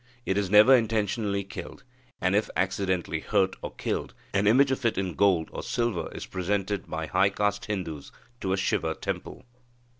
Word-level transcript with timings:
It 0.25 0.35
is 0.35 0.49
never 0.49 0.75
intentionally 0.75 1.43
killed, 1.43 1.83
and, 2.19 2.35
if 2.35 2.49
accidentally 2.55 3.19
hurt 3.19 3.55
or 3.61 3.75
killed, 3.75 4.15
an 4.33 4.47
image 4.47 4.71
of 4.71 4.83
it 4.83 4.97
in 4.97 5.13
gold 5.13 5.49
or 5.51 5.61
silver 5.61 6.09
is 6.11 6.25
presented 6.25 6.89
by 6.89 7.05
high 7.05 7.29
caste 7.29 7.65
Hindus 7.65 8.11
to 8.39 8.51
a 8.51 8.57
Siva 8.57 8.95
temple. 8.95 9.45